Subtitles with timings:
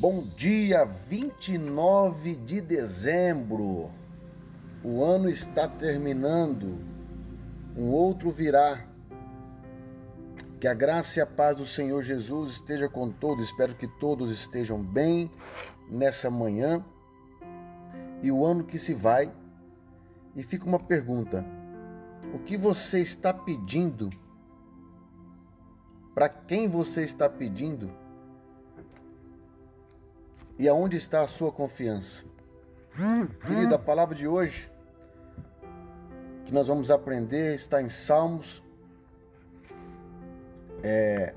[0.00, 3.90] Bom dia, 29 de dezembro.
[4.82, 6.78] O ano está terminando,
[7.76, 8.82] um outro virá.
[10.58, 13.48] Que a graça e a paz do Senhor Jesus esteja com todos.
[13.48, 15.30] Espero que todos estejam bem
[15.86, 16.82] nessa manhã.
[18.22, 19.30] E o ano que se vai.
[20.34, 21.44] E fica uma pergunta:
[22.32, 24.08] o que você está pedindo?
[26.14, 27.90] Para quem você está pedindo?
[30.60, 32.22] E aonde está a sua confiança?
[33.46, 34.70] Querido, a palavra de hoje
[36.44, 38.62] que nós vamos aprender está em Salmos,
[40.82, 41.34] é,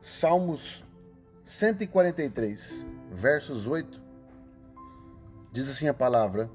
[0.00, 0.84] Salmos
[1.44, 4.00] 143, versos 8.
[5.52, 6.50] Diz assim a palavra: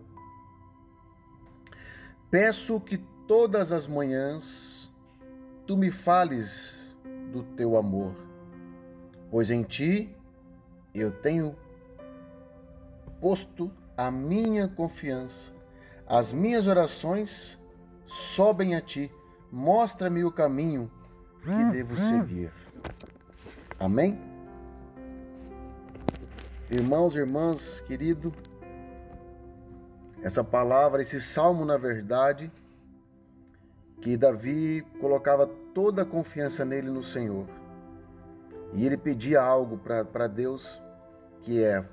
[2.30, 4.92] Peço que todas as manhãs
[5.66, 6.78] tu me fales
[7.32, 8.14] do teu amor,
[9.30, 10.14] pois em ti
[10.94, 11.56] eu tenho
[13.22, 15.52] posto a minha confiança.
[16.08, 17.58] As minhas orações
[18.06, 19.10] sobem a ti.
[19.52, 20.92] Mostra-me o caminho
[21.44, 22.52] que devo seguir.
[23.80, 24.20] Amém?
[26.70, 28.34] Irmãos e irmãs, querido,
[30.24, 32.52] essa palavra, esse salmo, na verdade,
[34.02, 37.46] que Davi colocava toda a confiança nele no Senhor.
[38.74, 40.82] E ele pedia algo para Deus,
[41.42, 41.86] que é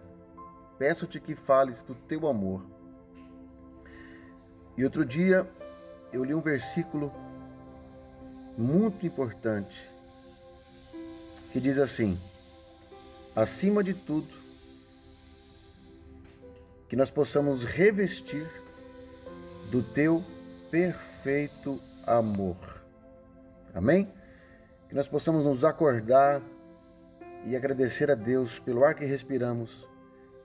[0.79, 2.65] peço-te que fales do teu amor.
[4.77, 5.48] E outro dia
[6.12, 7.12] eu li um versículo
[8.57, 9.91] muito importante
[11.53, 12.19] que diz assim:
[13.34, 14.29] acima de tudo,
[16.89, 18.47] que nós possamos revestir
[19.71, 20.25] do teu
[20.71, 22.56] perfeito amor.
[23.75, 24.11] Amém?
[24.89, 26.41] Que nós possamos nos acordar
[27.45, 29.87] e agradecer a Deus pelo ar que respiramos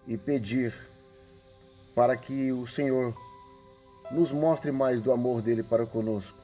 [0.08, 0.74] e pedir
[1.96, 3.16] para que o Senhor
[4.12, 6.38] nos mostre mais do amor dele para conosco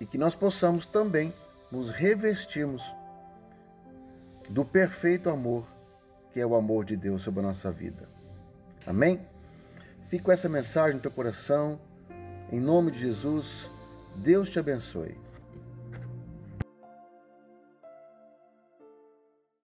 [0.00, 1.32] e que nós possamos também
[1.70, 2.82] nos revestirmos
[4.48, 5.64] do perfeito amor
[6.34, 8.08] que é o amor de Deus sobre a nossa vida.
[8.84, 9.20] Amém?
[10.08, 11.78] Fique com essa mensagem no teu coração.
[12.50, 13.70] Em nome de Jesus,
[14.16, 15.23] Deus te abençoe.